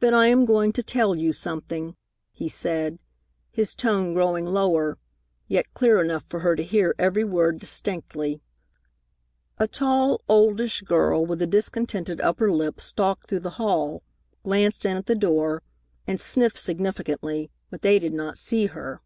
[0.00, 1.96] "Then I am going to tell you something,"
[2.32, 2.98] he said,
[3.50, 4.98] his tone growing lower,
[5.46, 8.42] yet clear enough for her to hear every word distinctly.
[9.56, 14.02] A tall, oldish girl with a discontented upper lip stalked through the hall,
[14.42, 15.62] glanced in at the door,
[16.06, 19.00] and sniffed significantly, but they did not see her.